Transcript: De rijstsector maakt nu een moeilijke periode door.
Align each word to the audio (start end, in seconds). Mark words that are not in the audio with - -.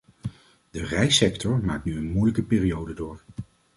De 0.71 0.83
rijstsector 0.85 1.59
maakt 1.65 1.83
nu 1.85 1.95
een 1.97 2.11
moeilijke 2.11 2.43
periode 2.43 2.93
door. 2.93 3.21